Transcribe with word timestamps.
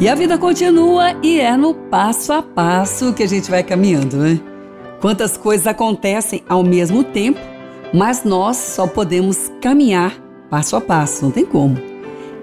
E 0.00 0.08
a 0.08 0.14
vida 0.14 0.38
continua 0.38 1.16
e 1.24 1.40
é 1.40 1.56
no 1.56 1.74
passo 1.74 2.32
a 2.32 2.40
passo 2.40 3.12
que 3.12 3.24
a 3.24 3.26
gente 3.26 3.50
vai 3.50 3.64
caminhando, 3.64 4.16
né? 4.16 4.40
Quantas 5.00 5.36
coisas 5.36 5.66
acontecem 5.66 6.44
ao 6.48 6.62
mesmo 6.62 7.02
tempo, 7.02 7.40
mas 7.92 8.22
nós 8.22 8.56
só 8.56 8.86
podemos 8.86 9.50
caminhar 9.60 10.14
passo 10.48 10.76
a 10.76 10.80
passo, 10.80 11.24
não 11.24 11.32
tem 11.32 11.44
como. 11.44 11.76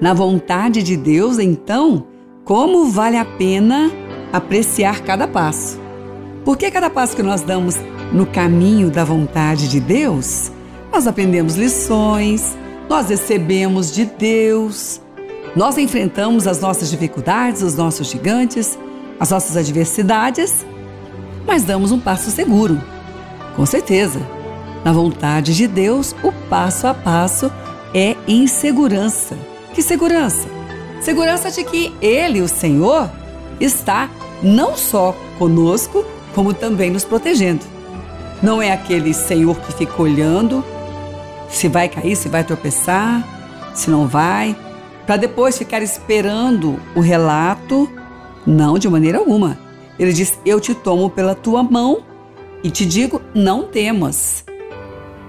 Na 0.00 0.12
vontade 0.12 0.82
de 0.82 0.96
Deus, 0.96 1.38
então, 1.38 2.08
como 2.44 2.86
vale 2.86 3.16
a 3.16 3.24
pena 3.24 3.92
apreciar 4.32 5.02
cada 5.02 5.28
passo? 5.28 5.80
Porque 6.44 6.68
cada 6.68 6.90
passo 6.90 7.14
que 7.14 7.22
nós 7.22 7.42
damos 7.42 7.76
no 8.12 8.26
caminho 8.26 8.90
da 8.90 9.04
vontade 9.04 9.68
de 9.68 9.78
Deus, 9.78 10.50
nós 10.92 11.06
aprendemos 11.06 11.54
lições, 11.54 12.56
nós 12.88 13.08
recebemos 13.08 13.92
de 13.92 14.04
Deus, 14.04 15.00
nós 15.54 15.78
enfrentamos 15.78 16.46
as 16.46 16.60
nossas 16.60 16.90
dificuldades, 16.90 17.62
os 17.62 17.74
nossos 17.74 18.08
gigantes, 18.08 18.78
as 19.18 19.30
nossas 19.30 19.56
adversidades, 19.56 20.66
mas 21.46 21.64
damos 21.64 21.92
um 21.92 22.00
passo 22.00 22.30
seguro. 22.30 22.80
Com 23.54 23.64
certeza, 23.64 24.20
na 24.84 24.92
vontade 24.92 25.54
de 25.54 25.66
Deus, 25.66 26.14
o 26.22 26.30
passo 26.48 26.86
a 26.86 26.94
passo 26.94 27.50
é 27.94 28.16
em 28.28 28.46
segurança. 28.46 29.36
Que 29.74 29.82
segurança? 29.82 30.48
Segurança 31.00 31.50
de 31.50 31.64
que 31.64 31.94
Ele, 32.00 32.42
o 32.42 32.48
Senhor, 32.48 33.10
está 33.60 34.10
não 34.42 34.76
só 34.76 35.16
conosco, 35.38 36.04
como 36.34 36.52
também 36.52 36.90
nos 36.90 37.04
protegendo. 37.04 37.64
Não 38.42 38.60
é 38.60 38.72
aquele 38.72 39.14
Senhor 39.14 39.56
que 39.56 39.72
fica 39.72 40.02
olhando 40.02 40.64
se 41.48 41.68
vai 41.68 41.88
cair, 41.88 42.16
se 42.16 42.28
vai 42.28 42.44
tropeçar, 42.44 43.24
se 43.74 43.90
não 43.90 44.06
vai, 44.06 44.54
para 45.06 45.16
depois 45.16 45.56
ficar 45.56 45.82
esperando 45.82 46.80
o 46.94 47.00
relato. 47.00 47.88
Não, 48.46 48.78
de 48.78 48.88
maneira 48.88 49.18
alguma. 49.18 49.58
Ele 49.98 50.12
diz: 50.12 50.38
Eu 50.44 50.60
te 50.60 50.74
tomo 50.74 51.08
pela 51.08 51.34
tua 51.34 51.62
mão 51.62 52.02
e 52.62 52.70
te 52.70 52.84
digo: 52.84 53.20
não 53.34 53.62
temas. 53.62 54.44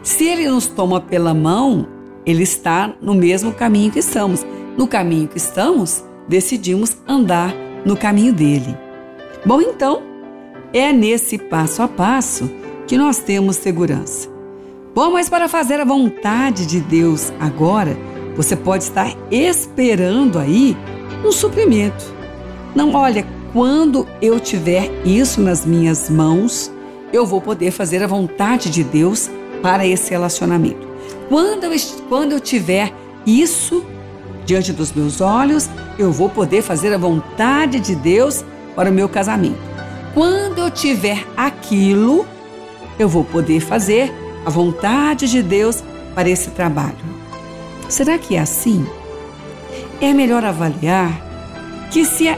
Se 0.01 0.25
ele 0.25 0.47
nos 0.47 0.67
toma 0.67 0.99
pela 0.99 1.33
mão, 1.33 1.87
ele 2.25 2.43
está 2.43 2.93
no 3.01 3.13
mesmo 3.13 3.53
caminho 3.53 3.91
que 3.91 3.99
estamos. 3.99 4.45
No 4.77 4.87
caminho 4.87 5.27
que 5.27 5.37
estamos, 5.37 6.03
decidimos 6.27 6.97
andar 7.07 7.53
no 7.85 7.95
caminho 7.95 8.33
dele. 8.33 8.77
Bom, 9.45 9.61
então, 9.61 10.01
é 10.73 10.91
nesse 10.91 11.37
passo 11.37 11.81
a 11.81 11.87
passo 11.87 12.49
que 12.85 12.97
nós 12.97 13.19
temos 13.19 13.55
segurança. 13.57 14.29
Bom, 14.93 15.11
mas 15.11 15.29
para 15.29 15.47
fazer 15.47 15.79
a 15.79 15.85
vontade 15.85 16.65
de 16.65 16.79
Deus 16.79 17.31
agora, 17.39 17.97
você 18.37 18.55
pode 18.55 18.83
estar 18.83 19.13
esperando 19.31 20.37
aí 20.37 20.77
um 21.25 21.31
suprimento. 21.31 22.13
Não, 22.75 22.93
olha, 22.93 23.25
quando 23.51 24.07
eu 24.21 24.39
tiver 24.39 24.91
isso 25.03 25.41
nas 25.41 25.65
minhas 25.65 26.09
mãos, 26.09 26.71
eu 27.11 27.25
vou 27.25 27.41
poder 27.41 27.71
fazer 27.71 28.03
a 28.03 28.07
vontade 28.07 28.69
de 28.69 28.83
Deus 28.83 29.29
para 29.61 29.85
esse 29.85 30.11
relacionamento. 30.11 30.87
Quando 31.27 31.63
eu, 31.63 31.71
quando 32.07 32.33
eu 32.33 32.39
tiver 32.39 32.93
isso 33.25 33.83
diante 34.45 34.71
dos 34.71 34.93
meus 34.93 35.19
olhos, 35.19 35.67
eu 35.97 36.11
vou 36.11 36.29
poder 36.29 36.61
fazer 36.61 36.93
a 36.93 36.97
vontade 36.97 37.79
de 37.79 37.95
Deus 37.95 38.45
para 38.75 38.91
o 38.91 38.93
meu 38.93 39.09
casamento. 39.09 39.57
Quando 40.13 40.59
eu 40.59 40.69
tiver 40.69 41.25
aquilo, 41.35 42.25
eu 42.99 43.09
vou 43.09 43.23
poder 43.23 43.59
fazer 43.59 44.13
a 44.45 44.49
vontade 44.49 45.27
de 45.27 45.41
Deus 45.41 45.83
para 46.13 46.29
esse 46.29 46.51
trabalho. 46.51 46.95
Será 47.89 48.17
que 48.17 48.35
é 48.35 48.39
assim? 48.39 48.85
É 50.01 50.13
melhor 50.13 50.43
avaliar 50.43 51.25
que 51.89 52.03
se 52.03 52.27
é 52.27 52.37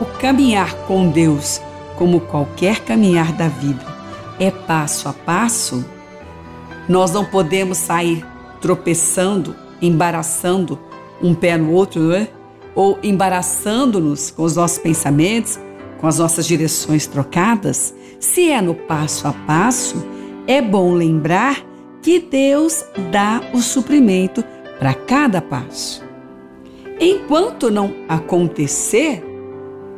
o 0.00 0.04
caminhar 0.04 0.74
com 0.86 1.08
Deus, 1.08 1.60
como 1.96 2.20
qualquer 2.20 2.80
caminhar 2.80 3.32
da 3.32 3.48
vida, 3.48 3.84
é 4.38 4.50
passo 4.50 5.08
a 5.08 5.12
passo, 5.12 5.84
nós 6.88 7.12
não 7.12 7.24
podemos 7.24 7.78
sair 7.78 8.24
tropeçando, 8.60 9.54
embaraçando 9.80 10.78
um 11.22 11.34
pé 11.34 11.56
no 11.56 11.72
outro, 11.72 12.00
não 12.00 12.14
é? 12.14 12.28
Ou 12.74 12.98
embaraçando-nos 13.02 14.30
com 14.30 14.42
os 14.42 14.56
nossos 14.56 14.78
pensamentos, 14.78 15.58
com 15.98 16.06
as 16.06 16.18
nossas 16.18 16.46
direções 16.46 17.06
trocadas. 17.06 17.94
Se 18.18 18.50
é 18.50 18.60
no 18.60 18.74
passo 18.74 19.26
a 19.28 19.32
passo, 19.32 20.04
é 20.46 20.62
bom 20.62 20.92
lembrar 20.92 21.62
que 22.02 22.18
Deus 22.18 22.84
dá 23.10 23.40
o 23.52 23.60
suprimento 23.60 24.42
para 24.80 24.94
cada 24.94 25.42
passo. 25.42 26.02
Enquanto 26.98 27.70
não 27.70 27.94
acontecer, 28.08 29.22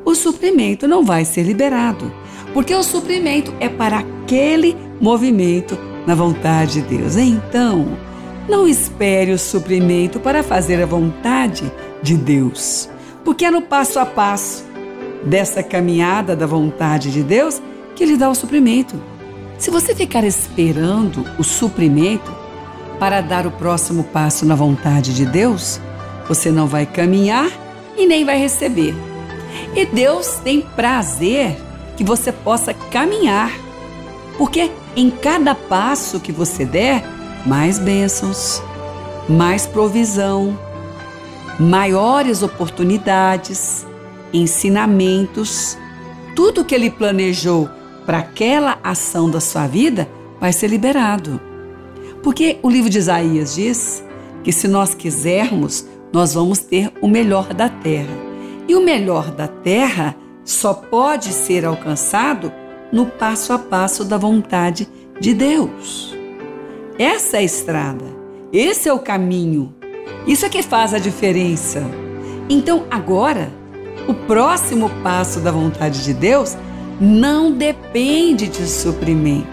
o 0.04 0.14
suprimento 0.14 0.88
não 0.88 1.04
vai 1.04 1.24
ser 1.24 1.44
liberado, 1.44 2.12
porque 2.52 2.74
o 2.74 2.82
suprimento 2.82 3.54
é 3.60 3.68
para 3.68 4.00
aquele 4.00 4.76
movimento 5.00 5.78
na 6.04 6.16
vontade 6.16 6.82
de 6.82 6.96
Deus. 6.96 7.16
Então, 7.16 7.96
não 8.48 8.66
espere 8.66 9.30
o 9.30 9.38
suprimento 9.38 10.18
para 10.18 10.42
fazer 10.42 10.82
a 10.82 10.86
vontade 10.86 11.72
de 12.02 12.16
Deus, 12.16 12.90
porque 13.24 13.44
é 13.44 13.50
no 13.52 13.62
passo 13.62 14.00
a 14.00 14.06
passo 14.06 14.64
dessa 15.24 15.62
caminhada 15.62 16.34
da 16.34 16.46
vontade 16.46 17.12
de 17.12 17.22
Deus 17.22 17.62
que 17.94 18.02
Ele 18.02 18.16
dá 18.16 18.28
o 18.28 18.34
suprimento. 18.34 19.00
Se 19.58 19.70
você 19.70 19.94
ficar 19.94 20.24
esperando 20.24 21.24
o 21.38 21.44
suprimento, 21.44 22.41
para 23.02 23.20
dar 23.20 23.48
o 23.48 23.50
próximo 23.50 24.04
passo 24.04 24.46
na 24.46 24.54
vontade 24.54 25.12
de 25.12 25.26
Deus, 25.26 25.80
você 26.28 26.52
não 26.52 26.68
vai 26.68 26.86
caminhar 26.86 27.50
e 27.98 28.06
nem 28.06 28.24
vai 28.24 28.38
receber. 28.38 28.94
E 29.74 29.84
Deus 29.84 30.36
tem 30.36 30.60
prazer 30.60 31.60
que 31.96 32.04
você 32.04 32.30
possa 32.30 32.72
caminhar, 32.72 33.50
porque 34.38 34.70
em 34.94 35.10
cada 35.10 35.52
passo 35.52 36.20
que 36.20 36.30
você 36.30 36.64
der, 36.64 37.02
mais 37.44 37.76
bênçãos, 37.76 38.62
mais 39.28 39.66
provisão, 39.66 40.56
maiores 41.58 42.40
oportunidades, 42.40 43.84
ensinamentos, 44.32 45.76
tudo 46.36 46.64
que 46.64 46.72
Ele 46.72 46.88
planejou 46.88 47.68
para 48.06 48.18
aquela 48.18 48.78
ação 48.80 49.28
da 49.28 49.40
sua 49.40 49.66
vida 49.66 50.08
vai 50.40 50.52
ser 50.52 50.68
liberado. 50.68 51.51
Porque 52.22 52.58
o 52.62 52.70
livro 52.70 52.88
de 52.88 52.98
Isaías 52.98 53.54
diz 53.54 54.04
que 54.44 54.52
se 54.52 54.68
nós 54.68 54.94
quisermos, 54.94 55.86
nós 56.12 56.34
vamos 56.34 56.60
ter 56.60 56.92
o 57.00 57.08
melhor 57.08 57.52
da 57.52 57.68
terra. 57.68 58.14
E 58.68 58.74
o 58.74 58.84
melhor 58.84 59.30
da 59.30 59.48
terra 59.48 60.16
só 60.44 60.72
pode 60.74 61.32
ser 61.32 61.64
alcançado 61.64 62.52
no 62.92 63.06
passo 63.06 63.52
a 63.52 63.58
passo 63.58 64.04
da 64.04 64.16
vontade 64.16 64.88
de 65.18 65.34
Deus. 65.34 66.14
Essa 66.98 67.38
é 67.38 67.40
a 67.40 67.42
estrada, 67.42 68.04
esse 68.52 68.88
é 68.88 68.92
o 68.92 68.98
caminho. 68.98 69.74
Isso 70.26 70.46
é 70.46 70.48
que 70.48 70.62
faz 70.62 70.94
a 70.94 70.98
diferença. 70.98 71.82
Então, 72.48 72.84
agora, 72.90 73.50
o 74.06 74.14
próximo 74.14 74.90
passo 75.02 75.40
da 75.40 75.50
vontade 75.50 76.04
de 76.04 76.12
Deus 76.12 76.56
não 77.00 77.50
depende 77.50 78.46
de 78.46 78.68
suprimento. 78.68 79.51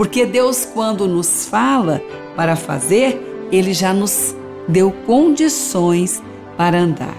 Porque 0.00 0.24
Deus, 0.24 0.64
quando 0.64 1.06
nos 1.06 1.44
fala 1.44 2.00
para 2.34 2.56
fazer, 2.56 3.48
Ele 3.52 3.74
já 3.74 3.92
nos 3.92 4.34
deu 4.66 4.90
condições 4.90 6.22
para 6.56 6.78
andar. 6.78 7.18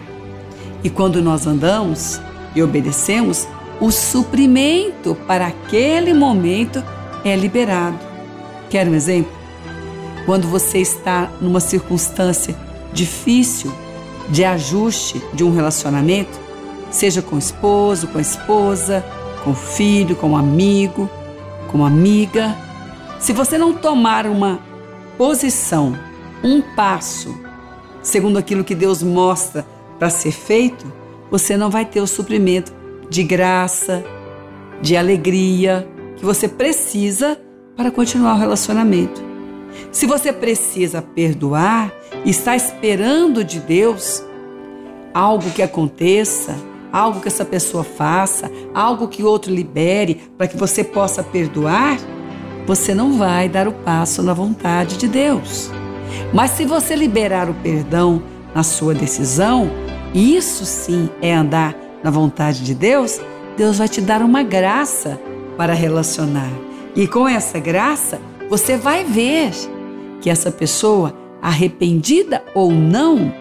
E 0.84 0.90
quando 0.90 1.22
nós 1.22 1.46
andamos 1.46 2.20
e 2.56 2.64
obedecemos, 2.64 3.48
o 3.80 3.92
suprimento 3.92 5.14
para 5.28 5.46
aquele 5.46 6.12
momento 6.12 6.84
é 7.24 7.36
liberado. 7.36 8.00
Quer 8.68 8.88
um 8.88 8.96
exemplo? 8.96 9.32
Quando 10.26 10.48
você 10.48 10.80
está 10.80 11.30
numa 11.40 11.60
circunstância 11.60 12.58
difícil 12.92 13.72
de 14.28 14.44
ajuste 14.44 15.22
de 15.36 15.44
um 15.44 15.54
relacionamento, 15.54 16.40
seja 16.90 17.22
com 17.22 17.36
o 17.36 17.40
esposo, 17.40 18.08
com 18.08 18.18
a 18.18 18.22
esposa, 18.22 19.06
com 19.44 19.52
o 19.52 19.56
filho, 19.56 20.16
com 20.16 20.30
o 20.30 20.32
um 20.32 20.36
amigo, 20.36 21.08
com 21.68 21.78
uma 21.78 21.88
amiga, 21.88 22.58
se 23.22 23.34
você 23.34 23.56
não 23.56 23.72
tomar 23.72 24.26
uma 24.26 24.60
posição, 25.16 25.96
um 26.44 26.60
passo, 26.60 27.40
segundo 28.02 28.40
aquilo 28.40 28.64
que 28.64 28.74
Deus 28.74 29.04
mostra 29.04 29.64
para 30.00 30.10
ser 30.10 30.32
feito, 30.32 30.92
você 31.30 31.56
não 31.56 31.70
vai 31.70 31.86
ter 31.86 32.02
o 32.02 32.08
suprimento 32.08 32.74
de 33.10 33.22
graça, 33.24 34.04
de 34.82 34.98
alegria 34.98 35.88
que 36.18 36.26
você 36.26 36.48
precisa 36.48 37.40
para 37.78 37.92
continuar 37.92 38.34
o 38.34 38.40
relacionamento. 38.40 39.22
Se 39.92 40.08
você 40.08 40.34
precisa 40.34 41.02
perdoar 41.02 41.94
está 42.26 42.56
esperando 42.56 43.44
de 43.44 43.60
Deus 43.60 44.24
algo 45.14 45.50
que 45.52 45.62
aconteça, 45.62 46.56
algo 46.92 47.22
que 47.22 47.28
essa 47.28 47.46
pessoa 47.46 47.84
faça, 47.84 48.52
algo 48.74 49.08
que 49.08 49.24
outro 49.24 49.54
libere 49.54 50.16
para 50.38 50.48
que 50.48 50.58
você 50.58 50.84
possa 50.84 51.22
perdoar, 51.22 51.98
você 52.66 52.94
não 52.94 53.18
vai 53.18 53.50
dar 53.50 53.68
o 53.68 53.72
passo 53.72 54.22
na 54.24 54.34
vontade 54.34 54.98
de 54.98 55.08
Deus. 55.08 55.70
Mas 56.34 56.52
se 56.52 56.66
você 56.66 56.96
liberar 56.96 57.50
o 57.50 57.54
perdão 57.56 58.22
na 58.54 58.64
sua 58.64 58.94
decisão, 58.94 59.70
isso 60.14 60.66
sim 60.66 61.10
é 61.22 61.34
andar 61.34 61.76
na 62.04 62.10
vontade 62.10 62.64
de 62.64 62.74
Deus, 62.74 63.20
Deus 63.58 63.78
vai 63.78 63.88
te 63.88 64.02
dar 64.02 64.22
uma 64.22 64.44
graça 64.44 65.20
para 65.58 65.74
relacionar. 65.74 66.52
E 66.96 67.08
com 67.08 67.28
essa 67.28 67.60
graça, 67.60 68.20
você 68.50 68.76
vai 68.76 69.04
ver 69.04 69.52
que 70.20 70.30
essa 70.30 70.52
pessoa, 70.52 71.14
arrependida 71.42 72.44
ou 72.54 72.72
não, 72.72 73.34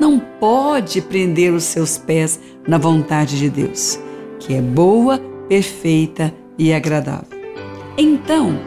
não 0.00 0.18
pode 0.18 1.00
prender 1.00 1.52
os 1.52 1.64
seus 1.64 1.98
pés 1.98 2.40
na 2.66 2.78
vontade 2.78 3.38
de 3.38 3.48
Deus, 3.48 3.98
que 4.38 4.54
é 4.54 4.60
boa, 4.60 5.18
perfeita 5.48 6.32
e 6.58 6.72
agradável. 6.72 7.35
Então, 7.98 8.58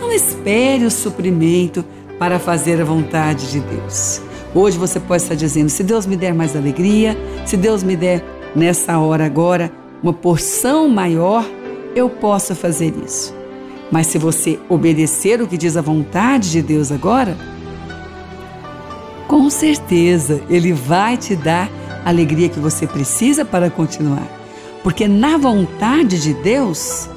não 0.00 0.12
espere 0.12 0.84
o 0.84 0.90
suprimento 0.90 1.84
para 2.18 2.38
fazer 2.38 2.80
a 2.80 2.84
vontade 2.84 3.50
de 3.50 3.60
Deus. 3.60 4.20
Hoje 4.54 4.76
você 4.76 4.98
pode 4.98 5.22
estar 5.22 5.34
dizendo: 5.34 5.68
se 5.68 5.84
Deus 5.84 6.04
me 6.06 6.16
der 6.16 6.34
mais 6.34 6.56
alegria, 6.56 7.16
se 7.46 7.56
Deus 7.56 7.82
me 7.82 7.96
der 7.96 8.24
nessa 8.54 8.98
hora 8.98 9.24
agora 9.24 9.72
uma 10.02 10.12
porção 10.12 10.88
maior, 10.88 11.44
eu 11.94 12.10
posso 12.10 12.54
fazer 12.54 12.92
isso. 13.04 13.34
Mas 13.90 14.08
se 14.08 14.18
você 14.18 14.58
obedecer 14.68 15.40
o 15.40 15.46
que 15.46 15.56
diz 15.56 15.76
a 15.76 15.82
vontade 15.82 16.50
de 16.50 16.62
Deus 16.62 16.90
agora, 16.90 17.36
com 19.28 19.48
certeza 19.48 20.42
Ele 20.48 20.72
vai 20.72 21.16
te 21.16 21.36
dar 21.36 21.70
a 22.04 22.08
alegria 22.08 22.48
que 22.48 22.58
você 22.58 22.86
precisa 22.86 23.44
para 23.44 23.70
continuar. 23.70 24.26
Porque 24.82 25.06
na 25.06 25.36
vontade 25.36 26.20
de 26.20 26.34
Deus 26.34 27.08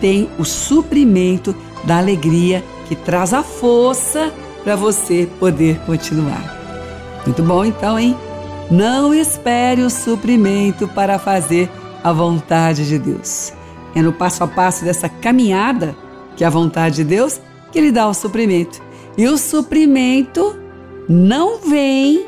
tem 0.00 0.28
o 0.38 0.44
suprimento 0.44 1.54
da 1.84 1.98
alegria 1.98 2.64
que 2.88 2.94
traz 2.94 3.32
a 3.32 3.42
força 3.42 4.32
para 4.62 4.76
você 4.76 5.28
poder 5.38 5.78
continuar. 5.80 7.22
Muito 7.24 7.42
bom 7.42 7.64
então, 7.64 7.98
hein? 7.98 8.16
Não 8.70 9.14
espere 9.14 9.82
o 9.82 9.90
suprimento 9.90 10.88
para 10.88 11.18
fazer 11.18 11.70
a 12.02 12.12
vontade 12.12 12.86
de 12.86 12.98
Deus. 12.98 13.52
É 13.94 14.02
no 14.02 14.12
passo 14.12 14.44
a 14.44 14.46
passo 14.46 14.84
dessa 14.84 15.08
caminhada 15.08 15.94
que 16.36 16.44
a 16.44 16.50
vontade 16.50 16.96
de 16.96 17.04
Deus 17.04 17.40
que 17.70 17.78
Ele 17.78 17.92
dá 17.92 18.08
o 18.08 18.14
suprimento. 18.14 18.82
E 19.16 19.26
o 19.28 19.38
suprimento 19.38 20.56
não 21.08 21.58
vem 21.58 22.26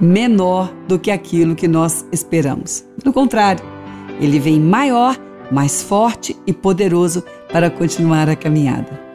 menor 0.00 0.72
do 0.88 0.98
que 0.98 1.10
aquilo 1.10 1.54
que 1.54 1.68
nós 1.68 2.06
esperamos. 2.10 2.84
Pelo 3.02 3.12
contrário, 3.12 3.64
ele 4.20 4.38
vem 4.38 4.58
maior, 4.58 5.16
mais 5.50 5.82
forte 5.82 6.36
e 6.46 6.52
poderoso 6.52 7.24
para 7.52 7.70
continuar 7.70 8.28
a 8.28 8.36
caminhada. 8.36 9.09